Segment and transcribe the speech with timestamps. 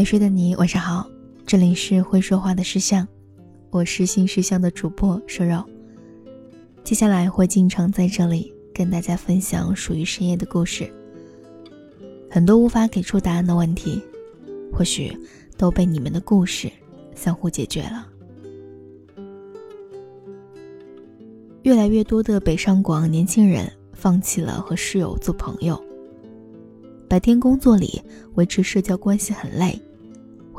[0.00, 1.06] 没睡的你，晚上好，
[1.44, 3.06] 这里是会说话的石像，
[3.68, 5.62] 我是新石像的主播瘦肉。
[6.82, 10.90] 接下来会经常在这里跟大家分享属于深夜的故事。
[12.30, 14.02] 很多无法给出答案的问题，
[14.72, 15.14] 或许
[15.58, 16.72] 都被你们的故事
[17.14, 18.08] 相互解决了。
[21.60, 25.78] 越来越多的北上广年轻人放弃了和室友做朋友。
[27.06, 28.00] 白天工作里
[28.36, 29.78] 维持社交关系很累，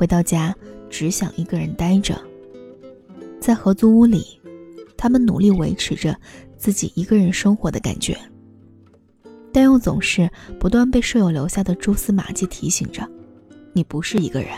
[0.02, 0.52] 回到家
[0.90, 2.20] 只想一个人待着。
[3.40, 4.40] 在合租屋里，
[4.96, 6.18] 他们努力维持着
[6.56, 8.18] 自己一个人生活的感觉，
[9.52, 13.08] 但又总是不断被舍友留下的蛛丝马迹提醒着
[13.72, 14.50] ：“你不是一个人。”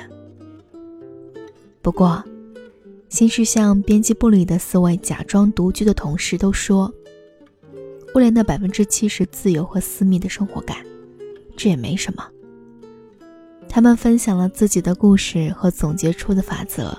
[1.83, 2.25] 不过，
[3.11, 6.91] 新事向编辑部里的四位假装独居的同事都说，
[8.15, 10.79] 屋里那百分之七十自由和私密的生活感。
[11.55, 12.31] 这也没什么。
[13.75, 16.97] 他们分享了自己的故事和总结出的法则，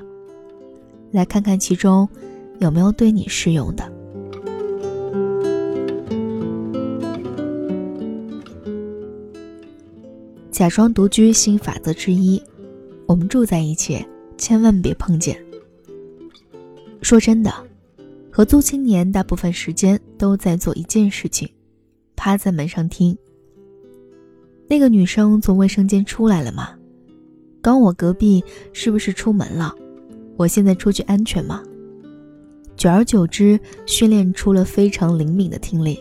[1.10, 2.06] 来看看其中
[2.60, 3.90] 有没有对你适用的。
[10.52, 12.44] 假装独居新法则之一：
[13.06, 14.06] 我们住在一起，
[14.38, 15.42] 千万别碰见。
[17.02, 17.54] 说真的，
[18.30, 21.50] 合租青年大部分时间都在做一件事情，
[22.18, 23.18] 趴在门上听。
[24.68, 26.70] 那个女生从卫生间出来了吗？
[27.62, 29.74] 刚我隔壁是不是出门了？
[30.38, 31.64] 我现在出去安全吗？
[32.76, 36.00] 久而久之，训练出了非常灵敏的听力。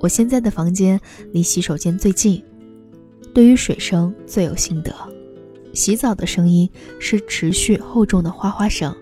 [0.00, 0.98] 我现在的房间
[1.32, 2.42] 离洗手间最近，
[3.34, 4.94] 对于水声最有心得。
[5.72, 8.94] 洗澡的声音是持续厚重的哗哗声，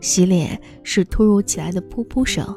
[0.00, 2.56] 洗脸是突如其来的噗噗声。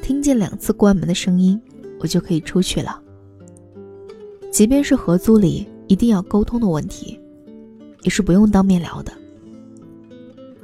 [0.00, 1.60] 听见两次关门的声音，
[2.00, 3.02] 我就可以出去了。
[4.50, 7.18] 即便是合租里一定要沟通的问题，
[8.02, 9.12] 也是不用当面聊的。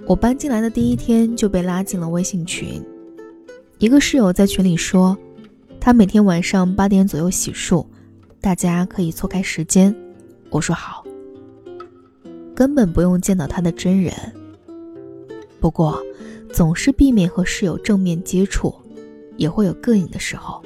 [0.06, 2.82] 我搬进来的第一天就被拉进了微信群，
[3.78, 5.16] 一个室友在群里说，
[5.80, 7.86] 他每天晚上八点左右洗漱，
[8.40, 9.94] 大家可以错开时间。
[10.50, 11.04] 我说好，
[12.54, 14.12] 根本不用见到他的真人。
[15.60, 15.98] 不过，
[16.52, 18.74] 总是避免和室友正面接触，
[19.36, 20.62] 也会有膈应的时候。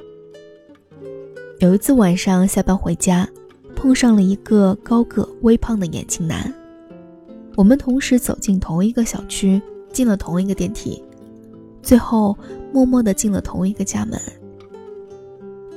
[1.60, 3.28] 有一次晚上下班回家，
[3.74, 6.54] 碰上了一个高个微胖的年轻男。
[7.56, 9.60] 我们同时走进同一个小区，
[9.92, 11.02] 进了同一个电梯，
[11.82, 12.38] 最后
[12.72, 14.20] 默默地进了同一个家门。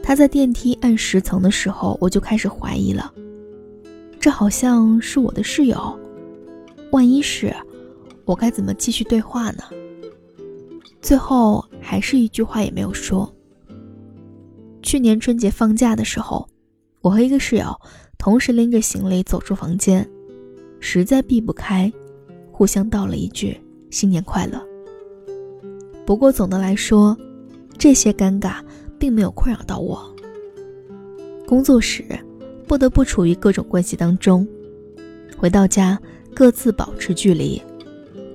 [0.03, 3.11] 他在电梯按十层的时候，我就开始怀疑了，
[4.19, 5.99] 这好像是我的室友。
[6.91, 7.55] 万一是，
[8.23, 9.63] 我该怎么继续对话呢？
[11.01, 13.33] 最后还是一句话也没有说。
[14.81, 16.47] 去年春节放假的时候，
[17.01, 17.79] 我和一个室友
[18.17, 20.07] 同时拎着行李走出房间，
[20.79, 21.91] 实在避不开，
[22.51, 23.59] 互相道了一句
[23.89, 24.61] “新年快乐”。
[26.05, 27.15] 不过总的来说，
[27.77, 28.55] 这些尴尬
[28.99, 30.13] 并没有困扰到我。
[31.47, 32.03] 工作时
[32.67, 34.47] 不得不处于各种关系当中，
[35.37, 35.97] 回到家
[36.33, 37.61] 各自保持距离，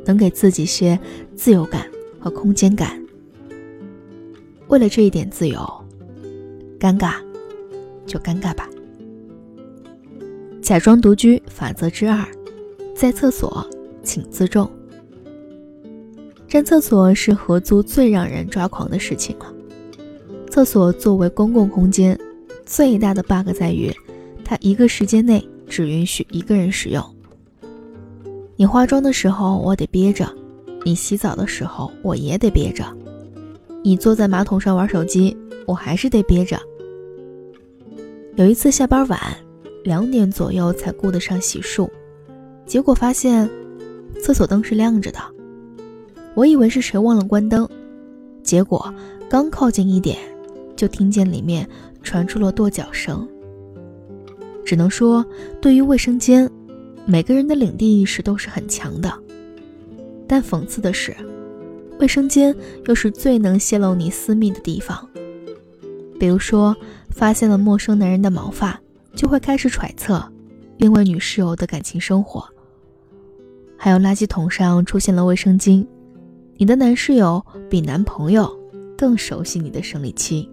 [0.04, 0.98] 能给自己些
[1.34, 1.86] 自由感
[2.20, 3.02] 和空间感。
[4.68, 5.85] 为了这一点自由。
[6.78, 7.14] 尴尬，
[8.06, 8.69] 就尴尬吧。
[10.62, 12.26] 假装独居法则之二，
[12.94, 13.64] 在厕所
[14.03, 14.69] 请自重。
[16.48, 19.53] 占厕所是合租最让人抓狂的事情了。
[20.50, 22.19] 厕所作为公共空间，
[22.65, 23.92] 最大的 bug 在于，
[24.44, 27.04] 它一个时间内只允许一个人使用。
[28.56, 30.26] 你化妆的时候我得憋着，
[30.84, 32.84] 你洗澡的时候我也得憋着，
[33.82, 35.36] 你坐在马桶上玩手机。
[35.66, 36.59] 我还是得憋着。
[38.37, 39.21] 有一次下班晚，
[39.82, 41.88] 两点左右才顾得上洗漱，
[42.66, 43.49] 结果发现
[44.22, 45.19] 厕所灯是亮着的。
[46.34, 47.69] 我以为是谁忘了关灯，
[48.43, 48.94] 结果
[49.28, 50.19] 刚靠近一点，
[50.77, 51.69] 就听见里面
[52.03, 53.27] 传出了跺脚声。
[54.65, 55.24] 只能说，
[55.60, 56.51] 对于卫生间，
[57.07, 59.10] 每个人的领地意识都是很强的。
[60.28, 61.16] 但讽刺的是，
[62.01, 62.54] 卫生间
[62.86, 65.09] 又是最能泄露你私密的地方。
[66.18, 66.77] 比如说，
[67.10, 68.80] 发现了陌生男人的毛发，
[69.15, 70.22] 就会开始揣测
[70.78, 72.47] 另外女室友的感情生活。
[73.77, 75.86] 还有垃圾桶上出现了卫生巾，
[76.57, 78.51] 你的男室友比男朋友
[78.97, 80.48] 更熟悉你的生理期。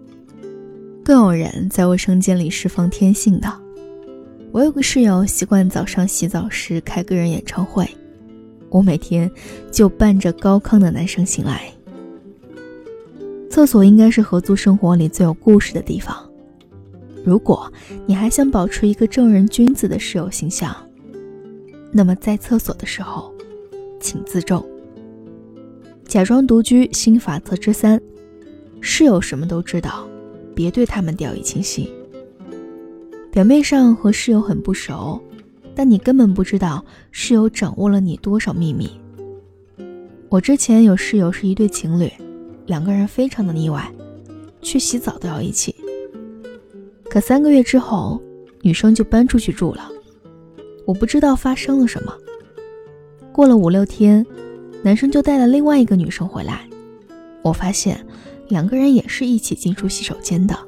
[1.04, 3.52] 更有人在卫生间里释放天性的。
[4.52, 7.88] 我有个室友习惯早上洗澡时开个人演唱会，
[8.70, 9.30] 我每天
[9.70, 11.73] 就伴着高亢的男声醒来。
[13.54, 16.28] 厕所应该是合租生活里最有故事的地方。
[17.24, 17.72] 如果
[18.04, 20.74] 你还想保持一个正人君子的室友形象，
[21.92, 23.32] 那么在厕所的时候，
[24.00, 24.66] 请自重。
[26.04, 28.02] 假装独居新法则之三：
[28.80, 30.04] 室友什么都知道，
[30.52, 31.88] 别对他们掉以轻心。
[33.30, 35.22] 表面上和室友很不熟，
[35.76, 38.90] 但你根本不知道室友掌握了你多少秘密。
[40.28, 42.10] 我之前有室友是一对情侣，
[42.66, 43.92] 两个人非常的腻歪，
[44.62, 45.74] 去洗澡都要一起。
[47.08, 48.20] 可三个月之后，
[48.62, 49.88] 女生就搬出去住了。
[50.86, 52.12] 我不知道发生了什么。
[53.32, 54.24] 过了五六天，
[54.82, 56.66] 男生就带了另外一个女生回来。
[57.42, 58.04] 我发现，
[58.48, 60.58] 两个人也是一起进出洗手间的。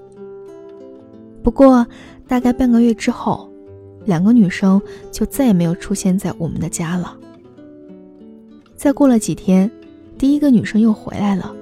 [1.42, 1.86] 不过，
[2.28, 3.50] 大概半个月之后，
[4.04, 7.16] 两个女生就再也没有出现在我们的家了。
[8.74, 9.70] 再过了几天，
[10.18, 11.55] 第一个女生又回来了，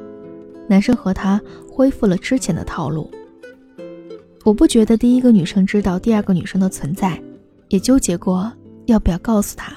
[0.69, 1.41] 男生和她
[1.71, 3.11] 恢复了之前的套路。
[4.45, 7.21] 我不觉得第一个女生知道第二个女生的存在，
[7.69, 8.53] 也纠结过
[8.87, 9.73] 要不要告诉她。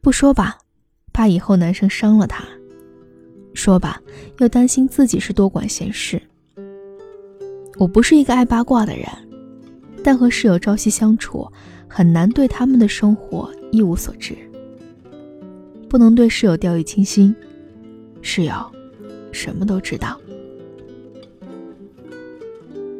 [0.00, 0.58] 不说吧，
[1.12, 2.42] 怕以后男生伤了她；
[3.54, 4.00] 说吧，
[4.38, 6.20] 又担心自己是多管闲事。
[7.78, 9.06] 我不是一个爱八卦的人，
[10.02, 11.46] 但和室友朝夕相处，
[11.86, 14.36] 很难对他们的生活一无所知。
[15.88, 17.34] 不能对室友掉以轻心，
[18.20, 18.54] 室友
[19.32, 20.20] 什么都知道。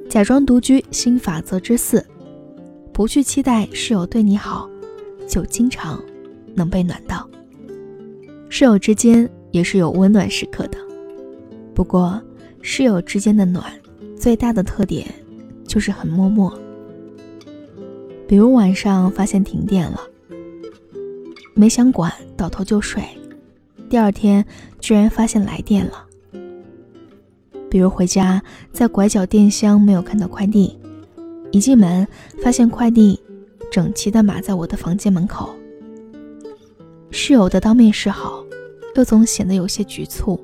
[0.08, 2.04] 假装独居新法则之四：
[2.92, 4.69] 不去期待室友对你好，
[5.28, 6.02] 就经常
[6.54, 7.28] 能被暖到。
[8.48, 10.78] 室友之间也是有温暖时刻的，
[11.75, 12.20] 不过
[12.62, 13.64] 室友之间的暖
[14.16, 15.06] 最大的特点
[15.66, 16.58] 就是很默默。
[18.26, 20.00] 比如晚上发现停电了，
[21.54, 23.02] 没想管，倒头就睡，
[23.90, 24.44] 第二天
[24.81, 26.07] 居然发现来电了。
[27.70, 28.43] 比如回家，
[28.73, 30.79] 在拐角电箱没有看到快递，
[31.50, 32.06] 一进门
[32.43, 33.20] 发现快递
[33.70, 35.55] 整齐的码在我的房间门口。
[37.11, 38.44] 室友的当面示好，
[38.94, 40.38] 又总显得有些局促。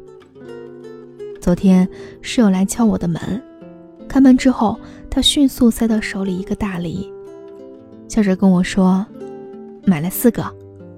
[1.40, 1.88] 昨天
[2.22, 3.42] 室友来敲我的门，
[4.08, 4.78] 开门之后，
[5.10, 7.10] 他迅速塞到手里一个大梨，
[8.08, 9.04] 笑着跟我说
[9.84, 10.44] ：“买了四个，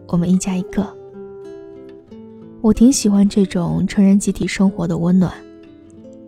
[0.08, 0.86] 我们一家一个。”
[2.62, 5.32] 我挺喜欢这种成人集体生活的温暖。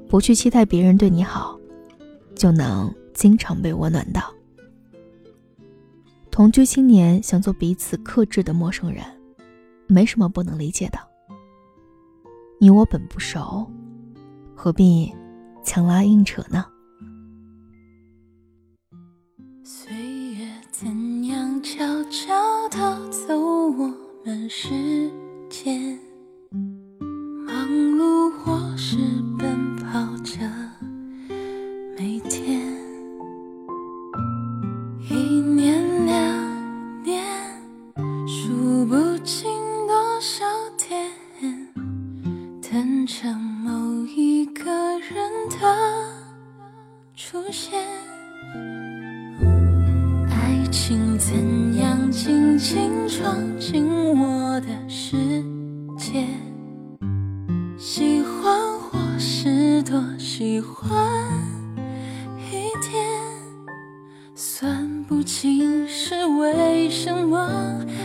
[0.09, 1.59] 不去期待别人对你好，
[2.35, 4.23] 就能经常被温暖到。
[6.31, 9.05] 同居青年想做彼此克制的陌生人，
[9.87, 10.99] 没什么不能理解的。
[12.59, 13.71] 你我本不熟，
[14.55, 15.15] 何必
[15.63, 16.65] 强拉硬扯呢？
[19.63, 19.93] 岁
[20.33, 22.79] 月怎样悄悄偷
[23.11, 23.95] 走我
[24.25, 25.11] 们时
[25.51, 25.99] 间？
[28.91, 28.97] 是
[29.39, 29.77] 奔。
[29.77, 30.39] 跑着，
[31.99, 32.59] 每天
[35.11, 36.17] 一年两
[37.05, 37.23] 年，
[38.27, 39.51] 数不清
[39.87, 40.47] 多少
[40.79, 41.11] 天，
[42.63, 44.71] 等着某一个
[45.01, 45.57] 人的
[47.15, 47.79] 出现。
[50.31, 54.28] 爱情怎样轻轻闯进我
[59.89, 60.95] 多喜欢
[62.37, 63.03] 一点，
[64.35, 67.39] 算不清是为什么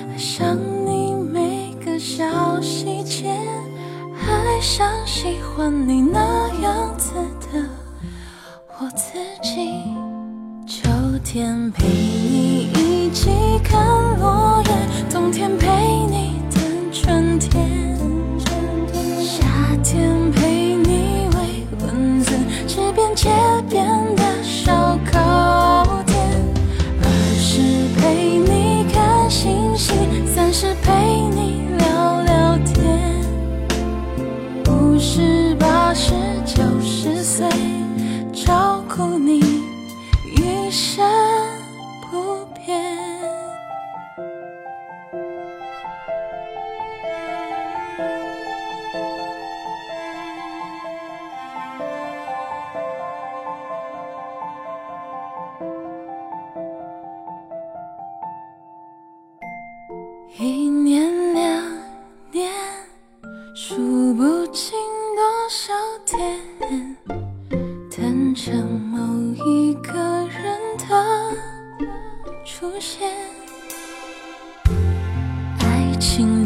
[0.10, 2.24] 爱上你每个小
[2.62, 3.28] 细节，
[4.16, 7.12] 爱上喜欢你那样子
[7.52, 7.68] 的
[8.80, 9.84] 我自己。
[10.66, 10.90] 秋
[11.22, 13.30] 天陪你一起
[13.62, 13.86] 看
[14.22, 15.68] 落叶，冬天陪
[16.10, 16.63] 你等
[16.94, 18.00] 春天，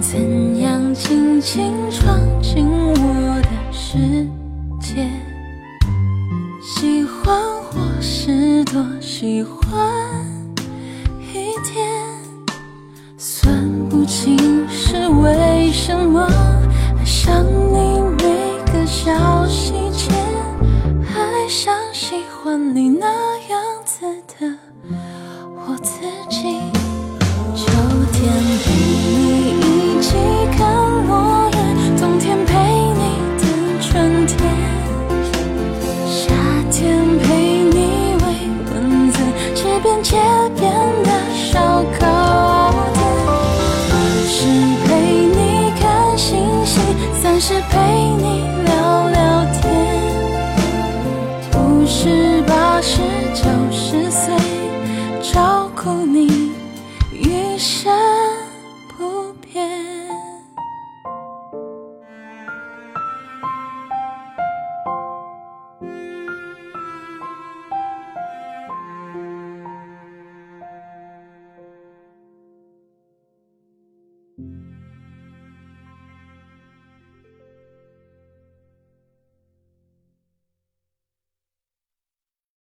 [0.09, 4.25] 怎样轻轻闯进我的世
[4.79, 5.05] 界？
[6.63, 10.25] 喜欢或是多喜欢